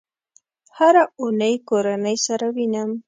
هره 0.77 1.03
اونۍ 1.19 1.55
کورنۍ 1.69 2.17
سره 2.25 2.45
وینم 2.55 2.89